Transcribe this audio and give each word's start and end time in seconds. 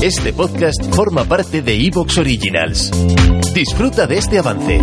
Este 0.00 0.32
podcast 0.32 0.80
forma 0.94 1.24
parte 1.24 1.60
de 1.60 1.74
Evox 1.74 2.18
Originals. 2.18 2.92
Disfruta 3.52 4.06
de 4.06 4.18
este 4.18 4.38
avance. 4.38 4.80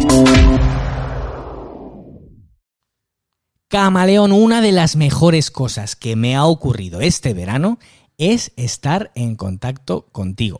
Camaleón, 3.69 4.33
una 4.33 4.59
de 4.59 4.73
las 4.73 4.97
mejores 4.97 5.51
cosas 5.51 5.95
que 5.95 6.17
me 6.17 6.35
ha 6.35 6.43
ocurrido 6.43 6.99
este 6.99 7.33
verano 7.33 7.79
es 8.17 8.51
estar 8.57 9.13
en 9.15 9.37
contacto 9.37 10.07
contigo. 10.11 10.59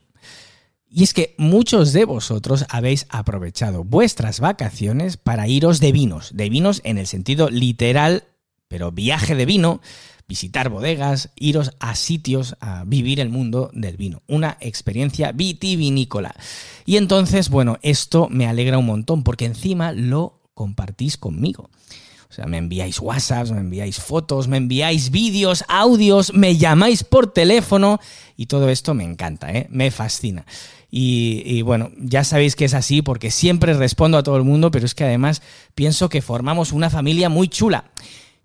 Y 0.89 1.03
es 1.03 1.13
que 1.13 1.35
muchos 1.37 1.91
de 1.91 2.05
vosotros 2.05 2.65
habéis 2.69 3.07
aprovechado 3.09 3.83
vuestras 3.83 4.39
vacaciones 4.39 5.17
para 5.17 5.49
iros 5.49 5.81
de 5.81 5.91
vinos, 5.91 6.31
de 6.33 6.49
vinos 6.49 6.79
en 6.85 6.97
el 6.97 7.07
sentido 7.07 7.49
literal, 7.49 8.23
pero 8.69 8.93
viaje 8.93 9.35
de 9.35 9.45
vino, 9.45 9.81
visitar 10.27 10.69
bodegas, 10.69 11.29
iros 11.35 11.71
a 11.79 11.95
sitios 11.95 12.55
a 12.59 12.83
vivir 12.85 13.19
el 13.19 13.29
mundo 13.29 13.69
del 13.73 13.97
vino, 13.97 14.23
una 14.27 14.57
experiencia 14.59 15.31
vitivinícola. 15.31 16.35
Y 16.85 16.97
entonces, 16.97 17.49
bueno, 17.49 17.77
esto 17.81 18.27
me 18.29 18.47
alegra 18.47 18.77
un 18.77 18.85
montón 18.85 19.23
porque 19.23 19.45
encima 19.45 19.91
lo 19.91 20.39
compartís 20.53 21.17
conmigo. 21.17 21.69
O 22.29 22.33
sea, 22.35 22.47
me 22.47 22.57
enviáis 22.57 22.99
WhatsApp, 22.99 23.49
me 23.51 23.59
enviáis 23.59 23.99
fotos, 23.99 24.47
me 24.47 24.57
enviáis 24.57 25.09
vídeos, 25.09 25.63
audios, 25.67 26.33
me 26.33 26.57
llamáis 26.57 27.03
por 27.03 27.31
teléfono 27.31 27.99
y 28.35 28.47
todo 28.47 28.69
esto 28.69 28.93
me 28.93 29.03
encanta, 29.03 29.51
¿eh? 29.51 29.67
me 29.69 29.91
fascina. 29.91 30.45
Y, 30.97 31.61
bueno, 31.63 31.91
ya 31.97 32.23
sabéis 32.23 32.55
que 32.55 32.63
es 32.63 32.73
así 32.73 33.01
porque 33.01 33.29
siempre 33.29 33.73
respondo 33.73 34.17
a 34.17 34.23
todo 34.23 34.37
el 34.37 34.43
mundo, 34.43 34.71
pero 34.71 34.85
es 34.85 34.95
que 34.95 35.03
además 35.03 35.41
pienso 35.75 36.07
que 36.07 36.21
formamos 36.21 36.71
una 36.71 36.89
familia 36.89 37.27
muy 37.27 37.49
chula. 37.49 37.91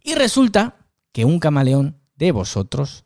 Y 0.03 0.15
resulta 0.15 0.75
que 1.13 1.25
un 1.25 1.39
camaleón 1.39 1.99
de 2.17 2.33
vosotros 2.33 3.05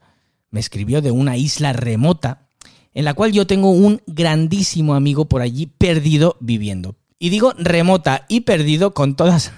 me 0.50 0.60
escribió 0.60 1.02
de 1.02 1.10
una 1.10 1.36
isla 1.36 1.72
remota 1.72 2.48
en 2.94 3.04
la 3.04 3.14
cual 3.14 3.32
yo 3.32 3.46
tengo 3.46 3.70
un 3.70 4.00
grandísimo 4.06 4.94
amigo 4.94 5.24
por 5.26 5.42
allí 5.42 5.66
perdido 5.66 6.36
viviendo. 6.40 6.96
Y 7.18 7.30
digo 7.30 7.52
remota 7.58 8.24
y 8.28 8.40
perdido 8.40 8.94
con 8.94 9.16
todas 9.16 9.52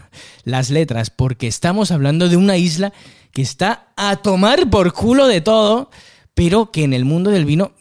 las 0.44 0.70
letras, 0.70 1.10
porque 1.10 1.46
estamos 1.46 1.90
hablando 1.90 2.28
de 2.28 2.36
una 2.36 2.56
isla 2.56 2.92
que 3.32 3.42
está 3.42 3.92
a 3.96 4.16
tomar 4.16 4.70
por 4.70 4.92
culo 4.92 5.26
de 5.26 5.40
todo, 5.40 5.90
pero 6.36 6.70
que 6.70 6.84
en 6.84 6.92
el 6.92 7.06
mundo 7.06 7.30
del 7.30 7.46
vino, 7.46 7.72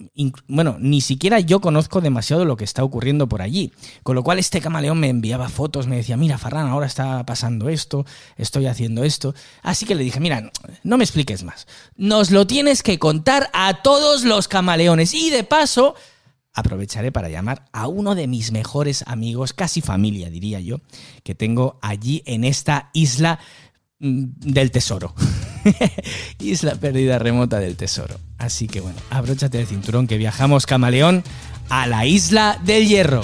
bueno, 0.47 0.77
ni 0.79 1.01
siquiera 1.01 1.41
yo 1.41 1.59
conozco 1.59 1.99
demasiado 1.99 2.45
lo 2.45 2.55
que 2.55 2.63
está 2.63 2.85
ocurriendo 2.85 3.27
por 3.27 3.41
allí. 3.41 3.73
Con 4.01 4.15
lo 4.15 4.23
cual 4.23 4.39
este 4.39 4.61
camaleón 4.61 4.97
me 4.97 5.09
enviaba 5.09 5.49
fotos, 5.49 5.87
me 5.87 5.97
decía, 5.97 6.15
mira, 6.15 6.37
Farran, 6.37 6.67
ahora 6.67 6.85
está 6.85 7.25
pasando 7.25 7.67
esto, 7.67 8.05
estoy 8.37 8.67
haciendo 8.67 9.03
esto. 9.03 9.35
Así 9.61 9.85
que 9.85 9.93
le 9.93 10.05
dije, 10.05 10.21
mira, 10.21 10.53
no 10.83 10.97
me 10.97 11.03
expliques 11.03 11.43
más. 11.43 11.67
Nos 11.97 12.31
lo 12.31 12.47
tienes 12.47 12.81
que 12.81 12.97
contar 12.97 13.49
a 13.51 13.81
todos 13.81 14.23
los 14.23 14.47
camaleones. 14.47 15.13
Y 15.13 15.31
de 15.31 15.43
paso, 15.43 15.93
aprovecharé 16.53 17.11
para 17.11 17.27
llamar 17.27 17.65
a 17.73 17.89
uno 17.89 18.15
de 18.15 18.27
mis 18.27 18.53
mejores 18.53 19.03
amigos, 19.05 19.51
casi 19.51 19.81
familia, 19.81 20.29
diría 20.29 20.61
yo, 20.61 20.79
que 21.23 21.35
tengo 21.35 21.77
allí 21.81 22.23
en 22.25 22.45
esta 22.45 22.89
isla 22.93 23.37
mm, 23.99 24.27
del 24.39 24.71
tesoro. 24.71 25.13
isla 26.39 26.75
perdida 26.75 27.19
remota 27.19 27.59
del 27.59 27.75
tesoro. 27.75 28.15
Así 28.37 28.67
que 28.67 28.81
bueno, 28.81 28.97
abróchate 29.09 29.59
el 29.59 29.67
cinturón 29.67 30.07
que 30.07 30.17
viajamos 30.17 30.65
camaleón 30.65 31.23
a 31.69 31.87
la 31.87 32.05
isla 32.05 32.59
del 32.63 32.87
hierro. 32.87 33.21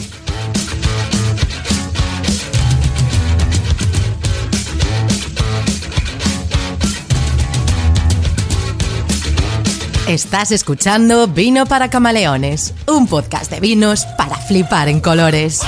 Estás 10.08 10.52
escuchando 10.52 11.28
Vino 11.28 11.66
para 11.66 11.90
Camaleones, 11.90 12.74
un 12.86 13.08
podcast 13.08 13.50
de 13.50 13.62
vinos 13.62 14.06
para 14.18 14.36
flipar 14.36 14.90
en 14.90 15.00
colores. 15.00 15.62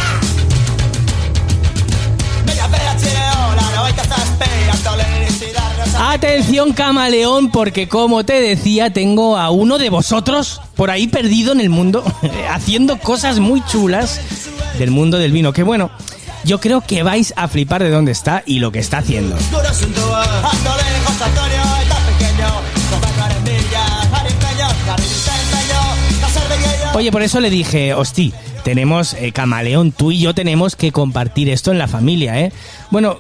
Atención 6.24 6.72
camaleón, 6.72 7.52
porque 7.52 7.90
como 7.90 8.24
te 8.24 8.40
decía, 8.40 8.94
tengo 8.94 9.38
a 9.38 9.50
uno 9.50 9.78
de 9.78 9.90
vosotros 9.90 10.62
por 10.74 10.90
ahí 10.90 11.10
perdido 11.10 11.52
en 11.52 11.60
el 11.60 11.70
mundo, 11.70 12.02
haciendo 12.50 12.98
cosas 12.98 13.40
muy 13.40 13.62
chulas 13.66 14.22
del 14.80 14.90
mundo 14.90 15.18
del 15.18 15.34
vino. 15.34 15.52
Que 15.52 15.64
bueno, 15.64 15.92
yo 16.46 16.62
creo 16.62 16.80
que 16.80 17.04
vais 17.04 17.34
a 17.36 17.50
flipar 17.50 17.84
de 17.84 17.90
dónde 17.90 18.14
está 18.14 18.42
y 18.46 18.60
lo 18.60 18.72
que 18.72 18.80
está 18.80 19.00
haciendo. 19.00 19.36
Oye, 26.94 27.12
por 27.12 27.22
eso 27.22 27.42
le 27.42 27.50
dije, 27.50 27.94
hosti, 27.94 28.34
tenemos 28.64 29.14
eh, 29.14 29.32
Camaleón, 29.32 29.92
tú 29.92 30.12
y 30.12 30.20
yo 30.20 30.34
tenemos 30.34 30.76
que 30.76 30.92
compartir 30.92 31.50
esto 31.50 31.72
en 31.72 31.78
la 31.78 31.88
familia, 31.88 32.40
¿eh? 32.40 32.52
Bueno, 32.92 33.18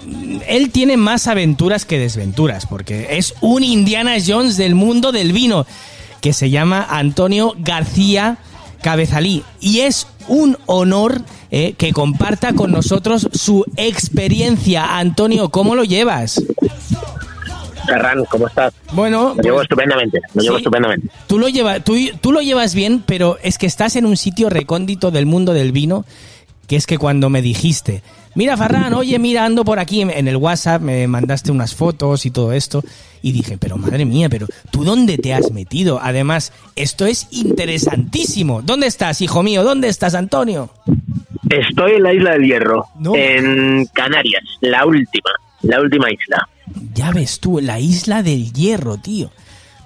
él 0.47 0.71
tiene 0.71 0.97
más 0.97 1.27
aventuras 1.27 1.85
que 1.85 1.99
desventuras, 1.99 2.65
porque 2.65 3.17
es 3.17 3.35
un 3.41 3.63
Indiana 3.63 4.15
Jones 4.25 4.57
del 4.57 4.75
mundo 4.75 5.11
del 5.11 5.33
vino, 5.33 5.65
que 6.21 6.33
se 6.33 6.49
llama 6.49 6.87
Antonio 6.89 7.53
García 7.57 8.37
Cabezalí, 8.81 9.43
y 9.59 9.81
es 9.81 10.07
un 10.27 10.57
honor 10.65 11.21
eh, 11.51 11.73
que 11.77 11.93
comparta 11.93 12.53
con 12.53 12.71
nosotros 12.71 13.29
su 13.33 13.65
experiencia. 13.75 14.97
Antonio, 14.97 15.49
¿cómo 15.49 15.75
lo 15.75 15.83
llevas? 15.83 16.41
Ferran, 17.85 18.23
¿cómo 18.25 18.47
estás? 18.47 18.73
Bueno, 18.93 19.35
me 19.35 19.43
llevo 19.43 19.61
estupendamente, 19.61 20.19
me 20.33 20.43
llevo 20.43 20.57
estupendamente. 20.57 21.07
Tú 21.27 21.39
lo, 21.39 21.49
llevas, 21.49 21.83
tú, 21.83 21.95
tú 22.21 22.31
lo 22.31 22.41
llevas 22.41 22.75
bien, 22.75 23.03
pero 23.05 23.37
es 23.43 23.57
que 23.57 23.65
estás 23.65 23.95
en 23.95 24.05
un 24.05 24.17
sitio 24.17 24.49
recóndito 24.49 25.11
del 25.11 25.25
mundo 25.25 25.53
del 25.53 25.71
vino, 25.71 26.05
que 26.67 26.75
es 26.75 26.87
que 26.87 26.97
cuando 26.97 27.29
me 27.29 27.41
dijiste, 27.41 28.03
mira 28.35 28.57
Ferran, 28.57 28.93
oye, 28.93 29.19
mira, 29.19 29.45
ando 29.45 29.65
por 29.65 29.79
aquí 29.79 30.01
en 30.01 30.27
el 30.27 30.37
WhatsApp, 30.37 30.81
me 30.81 31.07
mandaste 31.07 31.51
unas 31.51 31.75
fotos 31.75 32.25
y 32.25 32.31
todo 32.31 32.53
esto, 32.53 32.83
y 33.21 33.31
dije, 33.31 33.57
pero 33.57 33.77
madre 33.77 34.05
mía, 34.05 34.29
pero 34.29 34.47
¿tú 34.71 34.83
dónde 34.83 35.17
te 35.17 35.33
has 35.33 35.51
metido? 35.51 35.99
Además, 36.01 36.51
esto 36.75 37.05
es 37.05 37.27
interesantísimo. 37.31 38.61
¿Dónde 38.61 38.87
estás, 38.87 39.21
hijo 39.21 39.43
mío? 39.43 39.63
¿Dónde 39.63 39.87
estás, 39.87 40.13
Antonio? 40.13 40.69
Estoy 41.49 41.93
en 41.93 42.03
la 42.03 42.13
isla 42.13 42.31
del 42.31 42.43
Hierro, 42.45 42.85
en 43.15 43.85
Canarias, 43.93 44.43
la 44.61 44.85
última, 44.85 45.31
la 45.61 45.81
última 45.81 46.11
isla. 46.11 46.47
Ya 46.93 47.11
ves 47.11 47.39
tú, 47.39 47.59
la 47.59 47.79
isla 47.79 48.23
del 48.23 48.51
hierro, 48.53 48.97
tío. 48.97 49.31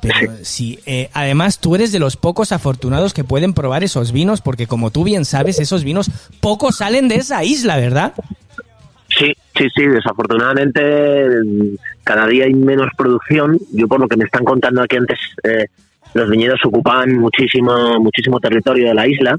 Pero 0.01 0.33
sí, 0.43 0.79
eh, 0.85 1.09
además 1.13 1.59
tú 1.59 1.75
eres 1.75 1.91
de 1.91 1.99
los 1.99 2.17
pocos 2.17 2.51
afortunados 2.51 3.13
que 3.13 3.23
pueden 3.23 3.53
probar 3.53 3.83
esos 3.83 4.11
vinos, 4.11 4.41
porque 4.41 4.67
como 4.67 4.91
tú 4.91 5.03
bien 5.03 5.25
sabes, 5.25 5.59
esos 5.59 5.83
vinos 5.83 6.11
pocos 6.39 6.77
salen 6.77 7.07
de 7.07 7.15
esa 7.15 7.43
isla, 7.43 7.77
¿verdad? 7.77 8.13
Sí, 9.09 9.33
sí, 9.55 9.67
sí, 9.75 9.87
desafortunadamente 9.87 10.71
cada 12.03 12.27
día 12.27 12.45
hay 12.45 12.53
menos 12.53 12.89
producción. 12.95 13.57
Yo 13.73 13.87
por 13.87 13.99
lo 13.99 14.07
que 14.07 14.17
me 14.17 14.25
están 14.25 14.43
contando 14.43 14.83
aquí 14.83 14.97
antes, 14.97 15.19
eh, 15.43 15.65
los 16.13 16.29
viñedos 16.29 16.59
ocupan 16.63 17.17
muchísimo, 17.17 17.99
muchísimo 17.99 18.39
territorio 18.39 18.89
de 18.89 18.93
la 18.93 19.07
isla, 19.07 19.37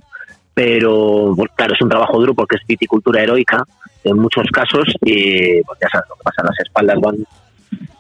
pero 0.59 1.37
claro, 1.55 1.73
es 1.73 1.81
un 1.81 1.89
trabajo 1.89 2.19
duro 2.19 2.35
porque 2.35 2.57
es 2.57 2.67
viticultura 2.67 3.23
heroica 3.23 3.63
en 4.03 4.17
muchos 4.17 4.45
casos 4.53 4.87
y 5.03 5.63
pues 5.63 5.79
ya 5.81 5.89
sabes 5.89 6.09
lo 6.09 6.17
que 6.17 6.25
pasa, 6.25 6.43
las 6.43 6.59
espaldas 6.59 6.99
van, 7.01 7.17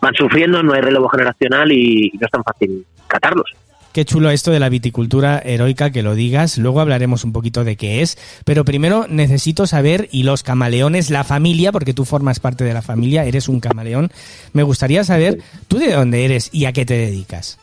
van 0.01 0.15
sufriendo, 0.15 0.61
no 0.61 0.73
hay 0.73 0.81
relevo 0.81 1.09
generacional 1.09 1.71
y, 1.71 2.11
no 2.19 2.27
es 2.27 2.33
tan 2.33 2.43
fácil 2.43 2.85
catarlos. 3.07 3.49
Qué 3.93 4.05
chulo 4.05 4.31
esto 4.31 4.51
de 4.51 4.59
la 4.59 4.71
viticultura 4.71 5.39
heroica 5.39 5.93
que 5.93 6.03
lo 6.03 6.17
digas, 6.17 6.59
luego 6.59 6.81
hablaremos 6.81 7.23
un 7.23 7.33
poquito 7.33 7.63
de 7.63 7.77
qué 7.77 8.03
es, 8.03 8.19
pero 8.45 8.65
primero 8.65 9.07
necesito 9.09 9.69
saber, 9.69 10.09
y 10.11 10.25
los 10.25 10.43
camaleones, 10.43 11.11
la 11.11 11.23
familia, 11.23 11.71
porque 11.71 11.95
tú 11.95 12.05
formas 12.05 12.41
parte 12.41 12.65
de 12.65 12.75
la 12.75 12.83
familia, 12.83 13.25
eres 13.25 13.49
un 13.49 13.61
camaleón, 13.61 14.11
me 14.53 14.65
gustaría 14.65 15.05
saber, 15.05 15.39
¿tú 15.69 15.79
de 15.79 15.93
dónde 15.93 16.25
eres 16.25 16.51
y 16.53 16.65
a 16.65 16.73
qué 16.73 16.85
te 16.85 16.95
dedicas? 16.95 17.57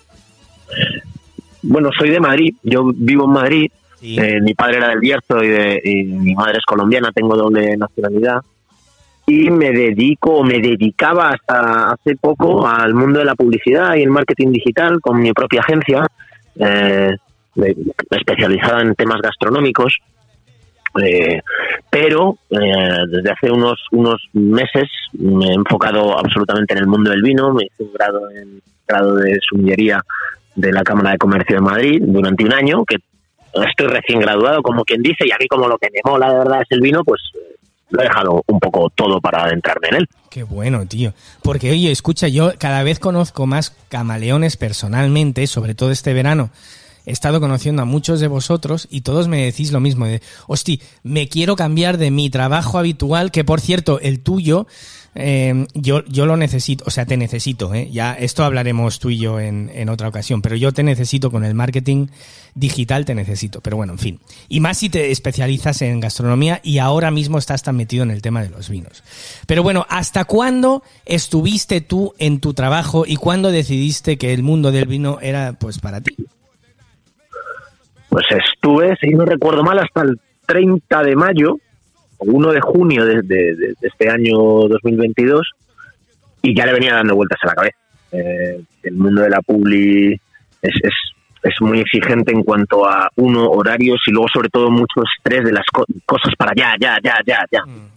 Bueno, 1.63 1.89
soy 2.00 2.11
de 2.11 2.22
Madrid, 2.22 2.55
yo 2.63 2.91
vivo 2.95 3.25
en 3.25 3.31
Madrid, 3.31 3.72
eh, 4.05 4.41
mi 4.41 4.53
padre 4.53 4.78
era 4.78 4.90
del 4.90 4.99
Bierzo 4.99 5.43
y, 5.43 5.79
y, 5.84 6.03
mi 6.03 6.35
madre 6.35 6.57
es 6.59 6.66
colombiana, 6.66 7.11
tengo 7.11 7.35
doble 7.35 7.75
nacionalidad. 7.78 8.41
Y 9.28 9.49
me 9.49 9.72
dedico, 9.72 10.43
me 10.43 10.59
dedicaba 10.59 11.29
hasta 11.29 11.91
hace 11.91 12.16
poco 12.16 12.67
al 12.67 12.93
mundo 12.93 13.19
de 13.19 13.25
la 13.25 13.35
publicidad 13.35 13.96
y 13.96 14.03
el 14.03 14.11
marketing 14.11 14.52
digital 14.52 15.02
con 15.02 15.19
mi 15.19 15.34
propia 15.34 15.61
agencia, 15.61 16.05
eh, 16.59 17.16
especializada 18.11 18.81
en 18.81 18.93
temas 18.93 19.22
gastronómicos. 19.22 19.97
Eh, 21.02 21.41
pero 21.90 22.37
desde 22.49 23.29
hace 23.29 23.52
unos 23.52 23.78
unos 23.91 24.29
meses 24.31 24.90
me 25.11 25.47
he 25.47 25.53
enfocado 25.53 26.17
absolutamente 26.17 26.73
en 26.73 26.79
el 26.79 26.87
mundo 26.87 27.09
del 27.09 27.22
vino, 27.22 27.53
me 27.53 27.66
hice 27.66 27.84
un 27.84 27.91
grado 27.91 28.29
en 28.31 28.61
grado 28.87 29.16
de 29.16 29.37
sumillería 29.41 30.02
de 30.55 30.72
la 30.72 30.84
Cámara 30.84 31.11
de 31.11 31.17
Comercio 31.17 31.57
de 31.57 31.61
Madrid 31.61 32.02
durante 32.02 32.46
un 32.46 32.53
año, 32.53 32.85
que 32.85 32.97
estoy 33.63 33.87
recién 33.87 34.19
graduado, 34.19 34.61
como 34.61 34.84
quien 34.84 35.02
dice, 35.02 35.25
y 35.25 35.31
a 35.31 35.37
mí 35.40 35.47
como 35.47 35.67
lo 35.67 35.78
que 35.78 35.90
me 35.91 35.99
mola 36.03 36.29
de 36.29 36.37
verdad 36.40 36.61
es 36.61 36.67
el 36.72 36.81
vino, 36.81 37.03
pues 37.03 37.22
lo 37.90 38.02
he 38.02 38.03
dejado 38.03 38.43
un 38.47 38.59
poco 38.59 38.90
todo 38.90 39.22
para 39.22 39.43
adentrarme 39.43 39.87
en 39.90 39.96
él. 39.96 40.09
Qué 40.29 40.43
bueno, 40.43 40.85
tío. 40.85 41.13
Porque, 41.41 41.72
oye, 41.72 41.91
escucha, 41.91 42.28
yo 42.28 42.52
cada 42.57 42.84
vez 42.84 42.99
conozco 42.99 43.46
más 43.46 43.72
camaleones 43.90 44.57
personalmente, 44.57 45.47
sobre 45.47 45.75
todo 45.75 45.91
este 45.91 46.13
verano. 46.13 46.49
he 47.05 47.11
estado 47.11 47.40
conociendo 47.40 47.84
a 47.84 47.85
muchos 47.85 48.19
de 48.19 48.28
vosotros 48.28 48.87
y 48.90 49.02
todos 49.02 49.28
me 49.28 49.46
decís 49.46 49.72
lo 49.72 49.79
mismo, 49.79 50.07
de, 50.07 50.22
hosti, 50.47 50.81
me 51.03 51.29
quiero 51.29 51.55
cambiar 51.55 51.97
de 51.97 52.11
mi 52.11 52.29
trabajo 52.29 52.79
habitual, 52.79 53.31
que 53.31 53.43
por 53.43 53.61
cierto, 53.61 53.99
el 53.99 54.22
tuyo, 54.22 54.66
eh, 55.17 55.66
yo, 55.73 56.03
yo 56.06 56.26
lo 56.26 56.35
necesito, 56.35 56.84
o 56.85 56.90
sea, 56.90 57.06
te 57.06 57.16
necesito, 57.16 57.73
¿eh? 57.73 57.90
ya 57.90 58.14
esto 58.14 58.44
hablaremos 58.44 59.00
tú 59.00 59.09
y 59.09 59.17
yo 59.17 59.40
en, 59.40 59.72
en, 59.73 59.88
otra 59.88 60.09
ocasión, 60.09 60.41
pero 60.41 60.58
yo 60.58 60.73
te 60.73 60.84
necesito 60.84 61.32
con 61.32 61.46
el 61.46 61.56
marketing 61.56 62.08
digital, 62.53 63.06
te 63.06 63.16
necesito, 63.16 63.62
pero 63.62 63.78
bueno, 63.78 63.94
en 63.94 64.00
fin. 64.00 64.20
Y 64.50 64.59
más 64.59 64.78
si 64.78 64.90
te 64.90 65.12
especializas 65.12 65.82
en 65.82 66.02
gastronomía 66.02 66.59
y 66.64 66.79
ahora 66.79 67.12
mismo 67.12 67.38
estás 67.38 67.64
tan 67.64 67.78
metido 67.78 68.03
en 68.03 68.12
el 68.12 68.22
tema 68.22 68.44
de 68.44 68.50
los 68.50 68.70
vinos. 68.70 69.03
Pero 69.47 69.64
bueno, 69.64 69.85
¿hasta 69.88 70.26
cuándo 70.26 70.84
estuviste 71.06 71.79
tú 71.79 72.14
en 72.17 72.41
tu 72.41 72.53
trabajo 72.53 73.06
y 73.08 73.16
cuándo 73.16 73.52
decidiste 73.52 74.17
que 74.17 74.34
el 74.34 74.44
mundo 74.44 74.73
del 74.73 74.85
vino 74.85 75.20
era 75.22 75.53
pues 75.53 75.79
para 75.79 76.02
ti? 76.02 76.16
Pues 78.09 78.26
estuve, 78.32 78.97
si 79.00 79.12
no 79.12 79.23
recuerdo 79.23 79.64
mal, 79.64 79.79
hasta 79.79 80.02
el 80.02 80.20
30 80.46 81.03
de 81.03 81.16
mayo 81.16 81.58
1 82.20 82.52
de 82.52 82.62
junio 82.62 83.06
de, 83.06 83.76
este 83.82 84.09
año 84.09 84.38
2022 84.67 85.52
y 86.41 86.56
ya 86.56 86.66
le 86.66 86.73
venía 86.73 86.96
dando 86.96 87.16
vueltas 87.16 87.40
a 87.44 87.47
la 87.47 87.53
cabeza. 87.53 87.78
Eh, 88.12 88.62
el 88.84 88.96
mundo 88.96 89.22
de 89.22 89.29
la 89.29 89.41
publi 89.41 90.14
es, 90.62 90.76
es, 90.84 90.94
es, 91.44 91.62
muy 91.62 91.79
exigente 91.79 92.32
en 92.32 92.44
cuanto 92.44 92.88
a, 92.88 93.09
uno, 93.16 93.50
horarios 93.50 94.02
y 94.08 94.12
luego 94.12 94.28
sobre 94.34 94.50
todo 94.50 94.70
mucho 94.70 95.02
estrés 95.17 95.44
de 95.44 95.52
las 95.52 95.66
cosas 96.06 96.34
para 96.38 96.53
ya, 96.56 96.76
ya, 96.79 96.97
ya, 97.03 97.16
ya, 97.26 97.40
ya. 97.52 97.66
Mm. 97.66 97.94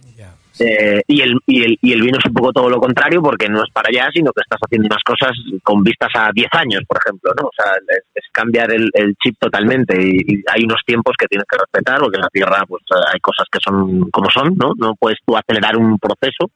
Eh, 0.59 1.01
y, 1.07 1.21
el, 1.21 1.39
y, 1.45 1.63
el, 1.63 1.79
y 1.81 1.93
el 1.93 2.01
vino 2.01 2.17
es 2.19 2.25
un 2.25 2.33
poco 2.33 2.51
todo 2.51 2.69
lo 2.69 2.81
contrario 2.81 3.21
porque 3.21 3.47
no 3.47 3.63
es 3.63 3.71
para 3.71 3.87
allá, 3.87 4.09
sino 4.13 4.33
que 4.33 4.41
estás 4.41 4.59
haciendo 4.61 4.87
unas 4.87 5.03
cosas 5.05 5.31
con 5.63 5.81
vistas 5.83 6.09
a 6.15 6.31
10 6.33 6.47
años, 6.51 6.81
por 6.85 6.97
ejemplo, 6.97 7.31
¿no? 7.39 7.47
O 7.47 7.51
sea, 7.55 7.71
es, 8.13 8.25
cambiar 8.33 8.69
el, 8.73 9.15
chip 9.23 9.35
totalmente 9.39 9.95
y, 9.97 10.43
hay 10.53 10.63
unos 10.63 10.81
tiempos 10.85 11.15
que 11.17 11.27
tienes 11.27 11.47
que 11.49 11.57
respetar 11.57 11.99
porque 11.99 12.17
en 12.17 12.21
la 12.21 12.29
tierra 12.29 12.65
pues 12.67 12.83
hay 13.13 13.19
cosas 13.21 13.47
que 13.49 13.59
son 13.63 14.09
como 14.11 14.29
son, 14.29 14.55
¿no? 14.57 14.73
No 14.77 14.95
puedes 14.95 15.19
tú 15.25 15.37
acelerar 15.37 15.77
un 15.77 15.97
proceso 15.97 16.51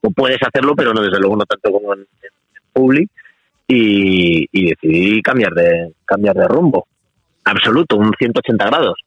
o 0.00 0.10
puedes 0.10 0.42
hacerlo, 0.42 0.74
pero 0.74 0.94
no 0.94 1.02
desde 1.02 1.20
luego 1.20 1.36
no 1.36 1.44
tanto 1.44 1.70
como 1.70 1.92
en, 1.92 2.00
en 2.00 2.62
Public 2.72 3.10
y, 3.68 4.48
y 4.50 4.70
decidí 4.70 5.20
cambiar 5.20 5.52
de 5.52 5.92
cambiar 6.06 6.36
de 6.36 6.48
rumbo. 6.48 6.86
Absoluto, 7.44 7.96
un 7.96 8.14
180 8.18 8.64
grados 8.66 9.05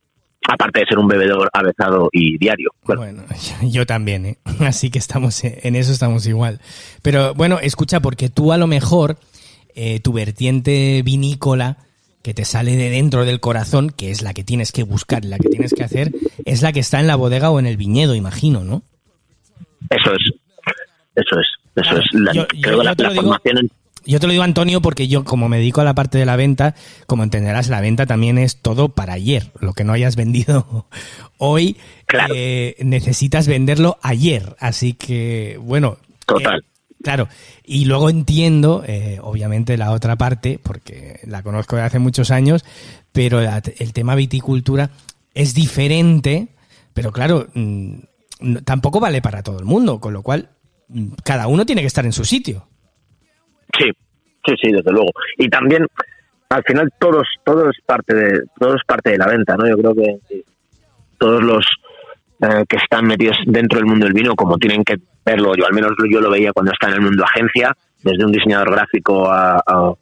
aparte 0.50 0.82
de 0.82 0.86
ser 0.88 0.98
un 0.98 1.08
bebedor 1.08 1.50
avezado 1.54 2.10
y 2.12 2.38
diario. 2.38 2.72
Bueno, 2.84 3.24
yo 3.64 3.86
también, 3.86 4.26
¿eh? 4.26 4.38
así 4.66 4.90
que 4.90 5.00
estamos 5.00 5.44
en 5.44 5.76
eso 5.76 5.92
estamos 5.92 6.26
igual. 6.28 6.60
Pero 7.02 7.34
bueno, 7.34 7.60
escucha, 7.60 8.00
porque 8.00 8.30
tú 8.30 8.52
a 8.52 8.58
lo 8.58 8.68
mejor 8.68 9.18
eh, 9.76 10.00
tu 10.00 10.14
vertiente 10.14 11.02
vinícola 11.04 11.78
que 12.22 12.34
te 12.34 12.44
sale 12.44 12.76
de 12.76 12.90
dentro 12.90 13.24
del 13.26 13.40
corazón, 13.40 13.92
que 13.92 14.12
es 14.12 14.22
la 14.22 14.34
que 14.34 14.44
tienes 14.44 14.72
que 14.72 14.84
buscar, 14.84 15.24
la 15.24 15.38
que 15.38 15.50
tienes 15.50 15.74
que 15.74 15.84
hacer, 15.84 16.12
es 16.46 16.62
la 16.62 16.74
que 16.74 16.82
está 16.82 17.00
en 17.00 17.08
la 17.08 17.16
bodega 17.16 17.50
o 17.50 17.60
en 17.60 17.66
el 17.66 17.78
viñedo, 17.78 18.14
imagino, 18.14 18.64
¿no? 18.64 18.84
Eso 19.90 20.14
es, 20.14 20.34
eso 21.16 21.40
es, 21.40 21.48
eso 21.76 21.98
es. 21.98 22.06
La, 22.14 22.32
creo 22.62 22.80
que 22.80 22.84
la, 22.84 22.96
formación 22.96 23.70
yo 24.06 24.20
te 24.20 24.28
lo 24.28 24.32
digo, 24.32 24.44
Antonio, 24.44 24.82
porque 24.82 25.08
yo, 25.08 25.24
como 25.24 25.50
me 25.50 25.58
dedico 25.58 25.82
a 25.82 25.84
la 25.84 25.96
parte 25.96 26.18
de 26.18 26.26
la 26.26 26.36
venta, 26.36 26.76
como 27.06 27.24
entenderás, 27.24 27.70
la 27.70 27.82
venta 27.82 28.06
también 28.06 28.38
es 28.38 28.58
todo 28.58 28.90
para 28.90 29.14
ayer. 29.14 29.52
Lo 29.60 29.74
que 29.74 29.84
no 29.84 29.94
hayas 29.94 30.16
vendido 30.16 30.88
hoy, 31.38 31.78
eh, 32.34 32.76
necesitas 32.80 33.48
venderlo 33.48 33.98
ayer. 34.02 34.56
Así 34.60 34.94
que, 34.94 35.60
bueno. 35.62 35.98
Total. 36.26 36.60
Eh, 36.60 36.96
claro. 37.04 37.28
Y 37.64 37.86
luego 37.86 38.10
entiendo, 38.10 38.84
eh, 38.88 39.20
obviamente, 39.22 39.78
la 39.78 39.92
otra 39.92 40.16
parte, 40.16 40.60
porque 40.62 41.20
la 41.26 41.44
conozco 41.44 41.76
de 41.76 41.84
hace 41.84 42.00
muchos 42.00 42.32
años, 42.32 42.64
pero 43.12 43.42
el 43.42 43.94
tema 43.94 44.16
viticultura 44.16 44.92
es 45.34 45.54
diferente, 45.54 46.50
pero 46.94 47.12
claro, 47.12 47.48
mm, 47.54 48.00
tampoco 48.66 49.00
vale 49.00 49.22
para 49.22 49.44
todo 49.44 49.60
el 49.60 49.66
mundo, 49.66 50.00
con 50.00 50.14
lo 50.14 50.22
cual 50.22 50.50
mm, 50.88 51.08
cada 51.24 51.48
uno 51.48 51.66
tiene 51.66 51.82
que 51.82 51.88
estar 51.88 52.06
en 52.06 52.14
su 52.14 52.26
sitio. 52.26 52.69
Sí, 53.78 53.92
sí, 54.46 54.54
sí, 54.62 54.72
desde 54.72 54.92
luego. 54.92 55.12
Y 55.38 55.50
también, 55.50 55.86
al 56.50 56.64
final, 56.64 56.90
todos, 57.00 57.28
todo 57.44 57.70
es 57.70 57.78
parte 57.86 58.16
de, 58.16 58.42
todo 58.60 58.76
es 58.76 58.84
parte 58.86 59.12
de 59.12 59.18
la 59.18 59.28
venta, 59.28 59.56
¿no? 59.56 59.68
Yo 59.68 59.78
creo 59.78 59.96
que 59.96 60.44
todos 61.18 61.44
los 61.44 61.66
eh, 62.42 62.64
que 62.68 62.78
están 62.78 63.06
metidos 63.06 63.38
dentro 63.46 63.80
del 63.80 63.86
mundo 63.86 64.06
del 64.06 64.14
vino, 64.14 64.36
como 64.36 64.58
tienen 64.58 64.84
que 64.84 64.96
verlo, 65.26 65.54
yo 65.56 65.66
al 65.66 65.74
menos 65.74 65.92
yo 66.10 66.22
lo 66.22 66.32
veía 66.32 66.54
cuando 66.54 66.72
estaba 66.72 66.94
en 66.94 67.00
el 67.00 67.06
mundo 67.06 67.26
agencia, 67.26 67.76
desde 68.02 68.26
un 68.26 68.32
diseñador 68.32 68.72
gráfico 68.72 69.30
a, 69.30 69.58
a, 69.58 69.94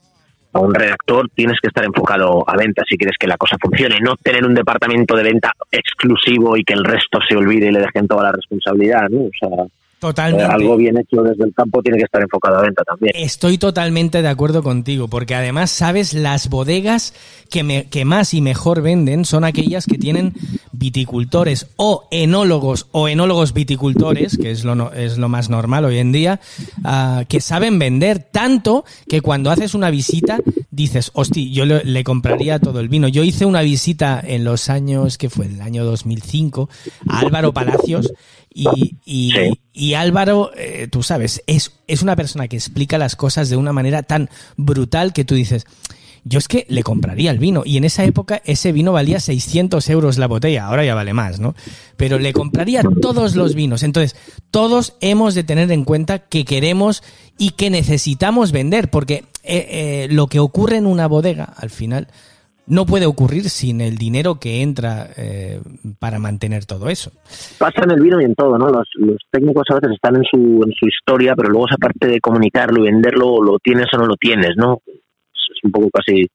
un 0.59 0.73
redactor, 0.73 1.29
tienes 1.35 1.59
que 1.61 1.67
estar 1.67 1.83
enfocado 1.85 2.43
a 2.47 2.55
venta 2.55 2.83
si 2.89 2.97
quieres 2.97 3.15
que 3.19 3.27
la 3.27 3.37
cosa 3.37 3.57
funcione, 3.61 3.99
no 4.01 4.15
tener 4.15 4.43
un 4.43 4.55
departamento 4.55 5.15
de 5.15 5.23
venta 5.23 5.51
exclusivo 5.71 6.57
y 6.57 6.63
que 6.63 6.73
el 6.73 6.83
resto 6.83 7.19
se 7.27 7.35
olvide 7.35 7.67
y 7.67 7.71
le 7.71 7.79
dejen 7.79 8.07
toda 8.07 8.23
la 8.23 8.31
responsabilidad, 8.31 9.07
¿no? 9.09 9.21
O 9.21 9.31
sea, 9.39 9.65
Totalmente. 9.99 10.43
Eh, 10.43 10.47
algo 10.51 10.77
bien 10.77 10.95
hecho 10.97 11.23
desde 11.23 11.43
el 11.43 11.53
campo 11.53 11.81
tiene 11.81 11.97
que 11.97 12.03
estar 12.03 12.21
enfocado 12.21 12.57
a 12.57 12.61
venta 12.61 12.83
también. 12.83 13.13
Estoy 13.15 13.57
totalmente 13.57 14.21
de 14.21 14.27
acuerdo 14.27 14.61
contigo, 14.61 15.07
porque 15.07 15.33
además, 15.33 15.71
sabes, 15.71 16.13
las 16.13 16.49
bodegas 16.49 17.15
que, 17.49 17.63
me, 17.63 17.85
que 17.85 18.05
más 18.05 18.35
y 18.35 18.41
mejor 18.41 18.83
venden 18.83 19.25
son 19.25 19.43
aquellas 19.43 19.87
que 19.87 19.97
tienen 19.97 20.33
viticultores 20.71 21.67
o 21.77 22.07
enólogos 22.11 22.87
o 22.91 23.07
enólogos 23.07 23.53
viticultores, 23.53 24.37
que 24.37 24.51
es 24.51 24.63
lo, 24.63 24.93
es 24.93 25.17
lo 25.17 25.29
más 25.29 25.49
normal 25.49 25.85
hoy 25.85 25.97
en 25.97 26.11
día, 26.11 26.39
uh, 26.83 27.25
que 27.27 27.41
saben 27.41 27.79
vender 27.79 28.19
tanto 28.19 28.85
que 29.09 29.21
cuando 29.21 29.49
haces 29.49 29.73
una 29.73 29.89
visita 29.89 30.37
dices, 30.69 31.09
hosti, 31.15 31.51
yo 31.51 31.65
le, 31.65 31.83
le, 31.83 32.03
compraría 32.03 32.59
todo 32.59 32.81
el 32.81 32.87
vino. 32.87 33.07
Yo 33.07 33.23
hice 33.23 33.45
una 33.45 33.61
visita 33.61 34.21
en 34.23 34.43
los 34.43 34.69
años, 34.69 35.17
que 35.17 35.31
fue 35.31 35.47
el 35.47 35.59
año 35.61 35.83
2005, 35.85 36.69
a 37.09 37.19
Álvaro 37.21 37.51
Palacios 37.51 38.13
y, 39.05 39.59
y, 39.73 39.93
Álvaro, 39.93 40.51
eh, 40.55 40.87
tú 40.89 41.03
sabes, 41.03 41.43
es, 41.45 41.73
es 41.87 42.01
una 42.01 42.15
persona 42.15 42.47
que 42.47 42.55
explica 42.55 42.97
las 42.97 43.15
cosas 43.15 43.49
de 43.49 43.57
una 43.57 43.71
manera 43.71 44.03
tan 44.03 44.29
brutal 44.55 45.13
que 45.13 45.25
tú 45.25 45.35
dices, 45.35 45.65
yo 46.23 46.39
es 46.39 46.47
que 46.47 46.65
le 46.69 46.83
compraría 46.83 47.31
el 47.31 47.39
vino. 47.39 47.63
Y 47.65 47.77
en 47.77 47.83
esa 47.83 48.03
época 48.03 48.41
ese 48.45 48.71
vino 48.71 48.91
valía 48.91 49.19
600 49.19 49.87
euros 49.89 50.17
la 50.17 50.27
botella, 50.27 50.65
ahora 50.65 50.83
ya 50.83 50.95
vale 50.95 51.13
más, 51.13 51.39
¿no? 51.39 51.55
Pero 51.95 52.19
le 52.19 52.33
compraría 52.33 52.83
todos 53.01 53.35
los 53.35 53.55
vinos. 53.55 53.83
Entonces, 53.83 54.15
todos 54.51 54.95
hemos 54.99 55.35
de 55.35 55.43
tener 55.43 55.71
en 55.71 55.85
cuenta 55.85 56.19
que 56.19 56.43
queremos 56.43 57.03
y 57.37 57.51
que 57.51 57.69
necesitamos 57.69 58.51
vender, 58.51 58.89
porque 58.89 59.25
eh, 59.43 59.67
eh, 59.69 60.07
lo 60.09 60.27
que 60.27 60.39
ocurre 60.39 60.77
en 60.77 60.87
una 60.87 61.07
bodega, 61.07 61.53
al 61.55 61.69
final, 61.69 62.07
no 62.67 62.85
puede 62.85 63.05
ocurrir 63.05 63.49
sin 63.49 63.79
el 63.79 63.97
dinero 63.97 64.39
que 64.39 64.61
entra 64.61 65.07
eh, 65.15 65.61
para 65.99 66.19
mantener 66.19 66.65
todo 66.65 66.89
eso. 66.89 67.11
Pasa 67.57 67.83
en 67.83 67.91
el 67.91 68.01
vino 68.01 68.21
y 68.21 68.25
en 68.25 68.35
todo, 68.35 68.57
¿no? 68.57 68.67
Los, 68.69 68.87
técnicos 69.31 69.63
a 69.69 69.75
veces 69.75 69.91
están 69.93 70.17
en 70.17 70.23
su, 70.23 70.87
historia, 70.87 71.33
pero 71.35 71.49
luego 71.49 71.67
esa 71.67 71.77
parte 71.77 72.07
de 72.07 72.19
comunicarlo 72.19 72.83
y 72.83 72.91
venderlo, 72.91 73.41
lo 73.41 73.57
tienes 73.59 73.85
o 73.93 73.97
no 73.97 74.05
lo 74.05 74.15
tienes, 74.15 74.57
¿no? 74.57 74.81
Es 74.85 75.63
un 75.63 75.71
poco 75.71 75.89
casi 75.91 76.27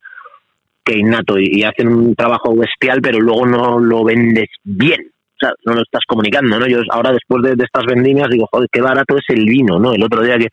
que 0.85 0.99
innato 0.99 1.39
y, 1.39 1.63
hacen 1.63 1.89
un 1.89 2.15
trabajo 2.15 2.57
bestial, 2.57 3.01
pero 3.03 3.21
luego 3.21 3.47
no 3.47 3.79
lo 3.79 4.03
vendes 4.03 4.49
bien. 4.65 5.01
O 5.35 5.39
sea, 5.39 5.53
no 5.67 5.75
lo 5.75 5.83
estás 5.83 6.03
comunicando, 6.07 6.59
¿no? 6.59 6.67
Yo 6.67 6.79
ahora 6.91 7.13
después 7.13 7.43
de, 7.43 7.57
de 7.57 7.65
estas 7.65 7.85
vendimias 7.85 8.31
digo, 8.31 8.49
joder, 8.51 8.69
qué 8.73 8.81
barato 8.81 9.17
es 9.17 9.25
el 9.29 9.45
vino, 9.45 9.79
¿no? 9.79 9.93
El 9.93 10.03
otro 10.03 10.23
día 10.23 10.39
que 10.39 10.49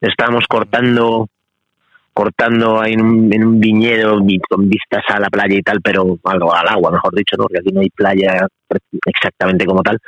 estábamos 0.00 0.44
cortando 0.46 1.28
cortando 2.16 2.82
en 2.82 3.02
un, 3.02 3.30
en 3.30 3.44
un 3.44 3.60
viñedo 3.60 4.18
con 4.48 4.70
vistas 4.70 5.04
a 5.08 5.20
la 5.20 5.28
playa 5.28 5.54
y 5.54 5.60
tal, 5.60 5.82
pero 5.82 6.18
algo 6.24 6.54
al 6.54 6.66
agua, 6.66 6.90
mejor 6.90 7.14
dicho, 7.14 7.36
¿no? 7.36 7.44
porque 7.44 7.58
aquí 7.58 7.74
no 7.74 7.82
hay 7.82 7.90
playa 7.90 8.46
exactamente 9.04 9.66
como 9.66 9.82
tal, 9.82 9.98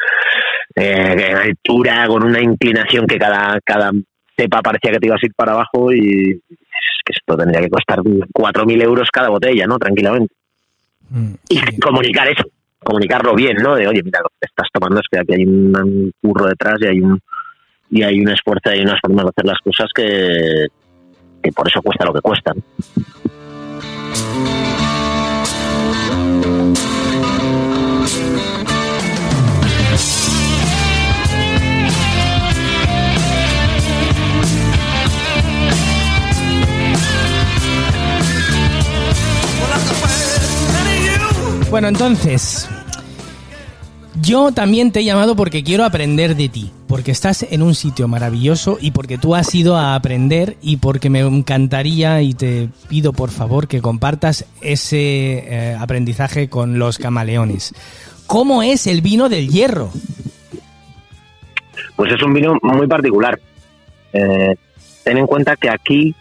eh, 0.74 1.28
en 1.28 1.36
altura, 1.36 2.06
con 2.06 2.24
una 2.24 2.40
inclinación 2.40 3.06
que 3.06 3.18
cada, 3.18 3.60
cada 3.62 3.90
cepa 4.34 4.62
parecía 4.62 4.92
que 4.92 5.00
te 5.00 5.06
ibas 5.06 5.22
a 5.22 5.26
ir 5.26 5.34
para 5.36 5.52
abajo 5.52 5.92
y 5.92 6.30
es 6.30 6.98
que 7.04 7.12
esto 7.12 7.36
tendría 7.36 7.60
que 7.60 7.68
costar 7.68 7.98
4.000 7.98 8.82
euros 8.82 9.10
cada 9.12 9.28
botella, 9.28 9.66
¿no? 9.66 9.78
Tranquilamente. 9.78 10.34
Mm, 11.10 11.34
y 11.50 11.78
comunicar 11.78 12.26
eso, 12.28 12.44
comunicarlo 12.82 13.34
bien, 13.34 13.58
¿no? 13.58 13.74
De, 13.74 13.86
oye, 13.86 14.02
mira, 14.02 14.20
lo 14.20 14.30
que 14.30 14.46
estás 14.48 14.68
tomando 14.72 14.98
es 15.00 15.06
que 15.10 15.18
aquí 15.18 15.34
hay 15.34 15.44
un 15.44 16.10
curro 16.22 16.46
detrás 16.46 16.76
y 16.80 16.86
hay 16.86 17.00
un 17.00 17.20
y 17.90 18.02
hay 18.02 18.20
un 18.20 18.28
esfuerzo 18.30 18.74
y 18.74 18.80
unas 18.80 19.00
formas 19.00 19.24
de 19.24 19.30
hacer 19.30 19.46
las 19.46 19.60
cosas 19.60 19.90
que, 19.94 20.68
y 21.42 21.50
por 21.50 21.68
eso 21.68 21.80
cuesta 21.82 22.04
lo 22.04 22.12
que 22.12 22.20
cuesta. 22.20 22.52
Bueno, 41.70 41.88
entonces, 41.88 42.57
Yo 44.28 44.52
también 44.52 44.92
te 44.92 45.00
he 45.00 45.04
llamado 45.04 45.36
porque 45.36 45.64
quiero 45.64 45.86
aprender 45.86 46.36
de 46.36 46.50
ti, 46.50 46.70
porque 46.86 47.12
estás 47.12 47.46
en 47.50 47.62
un 47.62 47.74
sitio 47.74 48.08
maravilloso 48.08 48.76
y 48.78 48.90
porque 48.90 49.16
tú 49.16 49.34
has 49.34 49.54
ido 49.54 49.74
a 49.74 49.94
aprender 49.94 50.58
y 50.60 50.76
porque 50.76 51.08
me 51.08 51.20
encantaría 51.20 52.20
y 52.20 52.34
te 52.34 52.68
pido 52.90 53.14
por 53.14 53.30
favor 53.30 53.68
que 53.68 53.80
compartas 53.80 54.44
ese 54.60 54.98
eh, 54.98 55.76
aprendizaje 55.80 56.50
con 56.50 56.78
los 56.78 56.98
camaleones. 56.98 57.74
¿Cómo 58.26 58.62
es 58.62 58.86
el 58.86 59.00
vino 59.00 59.30
del 59.30 59.48
hierro? 59.48 59.88
Pues 61.96 62.12
es 62.12 62.22
un 62.22 62.34
vino 62.34 62.58
muy 62.60 62.86
particular. 62.86 63.40
Eh, 64.12 64.54
ten 65.04 65.16
en 65.16 65.26
cuenta 65.26 65.56
que 65.56 65.70
aquí 65.70 66.14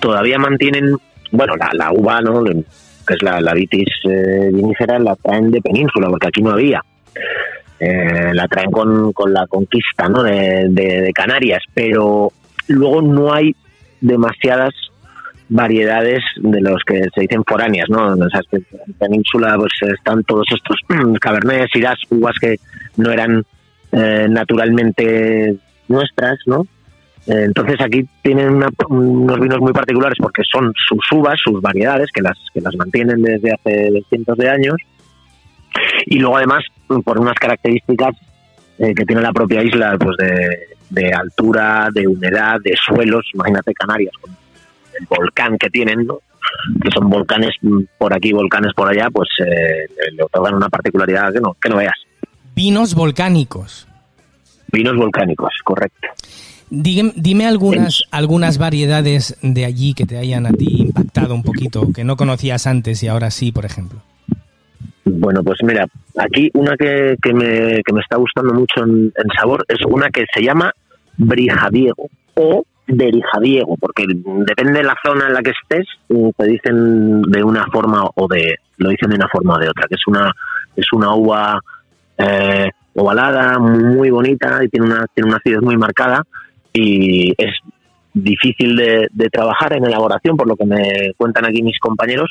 todavía 0.00 0.36
mantienen, 0.40 0.96
bueno, 1.30 1.54
la, 1.54 1.70
la 1.74 1.92
uva, 1.92 2.20
¿no? 2.22 2.42
que 2.42 3.14
es 3.14 3.22
la, 3.22 3.54
vitis 3.54 3.88
eh, 4.02 4.50
vinífera, 4.52 4.98
la 4.98 5.14
traen 5.14 5.52
de 5.52 5.60
península, 5.60 6.08
porque 6.08 6.26
aquí 6.26 6.42
no 6.42 6.50
había. 6.50 6.82
Eh, 7.82 8.32
la 8.34 8.46
traen 8.46 8.70
con, 8.70 9.12
con, 9.14 9.32
la 9.32 9.46
conquista 9.46 10.06
¿no? 10.06 10.22
de, 10.22 11.10
Canarias, 11.14 11.62
pero 11.72 12.30
luego 12.68 13.00
no 13.00 13.32
hay 13.32 13.56
demasiadas 14.02 14.74
variedades 15.48 16.22
de 16.36 16.60
los 16.60 16.82
que 16.84 17.00
se 17.14 17.22
dicen 17.22 17.42
foráneas, 17.44 17.88
¿no? 17.88 18.14
En 18.14 18.22
esa 18.22 18.40
península 18.98 19.56
pues 19.56 19.72
están 19.94 20.22
todos 20.24 20.46
estos 20.54 20.76
cabernets 21.20 21.74
y 21.74 21.80
las 21.80 21.98
uvas 22.10 22.36
que 22.38 22.56
no 22.98 23.10
eran 23.10 23.44
eh, 23.92 24.26
naturalmente 24.28 25.56
nuestras, 25.88 26.38
¿no? 26.44 26.66
Eh, 27.26 27.44
entonces 27.46 27.80
aquí 27.80 28.06
tienen 28.22 28.62
unos 28.88 29.40
vinos 29.40 29.58
muy 29.58 29.72
particulares 29.72 30.18
porque 30.20 30.42
son 30.44 30.72
sus 30.86 31.00
uvas, 31.12 31.40
sus 31.42 31.60
variedades, 31.62 32.10
que 32.12 32.20
las, 32.20 32.36
que 32.52 32.60
las 32.60 32.76
mantienen 32.76 33.22
desde 33.22 33.52
hace 33.52 33.90
cientos 34.10 34.36
de 34.36 34.50
años. 34.50 34.76
Y 36.06 36.18
luego 36.18 36.36
además 36.36 36.64
por 37.04 37.18
unas 37.18 37.36
características 37.36 38.16
eh, 38.78 38.94
que 38.94 39.04
tiene 39.04 39.22
la 39.22 39.32
propia 39.32 39.62
isla, 39.62 39.96
pues 39.98 40.16
de, 40.88 41.12
altura, 41.12 41.88
de 41.92 42.06
humedad, 42.06 42.58
de 42.62 42.74
suelos. 42.76 43.26
Imagínate 43.34 43.72
Canarias, 43.74 44.12
con 44.20 44.30
el 44.98 45.06
volcán 45.06 45.56
que 45.58 45.70
tienen, 45.70 46.06
que 46.06 46.90
son 46.90 47.08
volcanes 47.08 47.54
por 47.98 48.14
aquí, 48.14 48.32
volcanes 48.32 48.72
por 48.74 48.88
allá, 48.88 49.08
pues 49.12 49.28
eh, 49.38 49.86
le 50.12 50.22
otorgan 50.22 50.54
una 50.54 50.68
particularidad 50.68 51.32
que 51.32 51.40
no, 51.40 51.54
que 51.60 51.68
no 51.68 51.76
veas. 51.76 51.96
Vinos 52.54 52.94
volcánicos. 52.94 53.86
Vinos 54.72 54.96
volcánicos, 54.96 55.52
correcto. 55.64 56.08
Dime, 56.70 57.46
algunas, 57.46 58.04
algunas 58.12 58.58
variedades 58.58 59.36
de 59.42 59.64
allí 59.64 59.92
que 59.92 60.06
te 60.06 60.18
hayan 60.18 60.46
a 60.46 60.52
ti 60.52 60.82
impactado 60.82 61.34
un 61.34 61.42
poquito, 61.42 61.92
que 61.92 62.04
no 62.04 62.16
conocías 62.16 62.68
antes 62.68 63.02
y 63.02 63.08
ahora 63.08 63.32
sí, 63.32 63.50
por 63.50 63.64
ejemplo. 63.64 64.02
Bueno, 65.18 65.42
pues 65.42 65.58
mira, 65.62 65.86
aquí 66.16 66.50
una 66.54 66.76
que, 66.76 67.16
que, 67.22 67.32
me, 67.32 67.82
que 67.82 67.92
me 67.92 68.00
está 68.00 68.16
gustando 68.16 68.54
mucho 68.54 68.84
en, 68.84 69.12
sabor 69.38 69.64
es 69.68 69.78
una 69.86 70.08
que 70.10 70.24
se 70.32 70.42
llama 70.42 70.72
Brijadiego 71.16 72.08
o 72.34 72.64
Berijadiego, 72.86 73.76
porque 73.76 74.04
depende 74.06 74.80
de 74.80 74.84
la 74.84 74.96
zona 75.04 75.28
en 75.28 75.34
la 75.34 75.42
que 75.42 75.50
estés, 75.50 75.86
eh, 76.08 76.32
te 76.36 76.46
dicen 76.46 77.22
de 77.22 77.44
una 77.44 77.66
forma 77.72 78.04
o 78.14 78.26
de, 78.28 78.56
lo 78.78 78.90
dicen 78.90 79.10
de 79.10 79.16
una 79.16 79.28
forma 79.28 79.54
o 79.54 79.58
de 79.58 79.68
otra, 79.68 79.86
que 79.88 79.94
es 79.94 80.06
una, 80.06 80.32
es 80.74 80.92
una 80.92 81.14
uva 81.14 81.60
eh, 82.18 82.70
ovalada, 82.94 83.58
muy 83.58 84.10
bonita 84.10 84.64
y 84.64 84.68
tiene 84.68 84.86
una, 84.86 85.06
tiene 85.14 85.28
una 85.28 85.36
acidez 85.38 85.60
muy 85.62 85.76
marcada 85.76 86.22
y 86.72 87.32
es 87.38 87.54
difícil 88.12 88.76
de, 88.76 89.08
trabajar 89.30 89.76
en 89.76 89.84
elaboración, 89.84 90.36
por 90.36 90.48
lo 90.48 90.56
que 90.56 90.66
me 90.66 91.12
cuentan 91.16 91.46
aquí 91.46 91.62
mis 91.62 91.78
compañeros, 91.78 92.30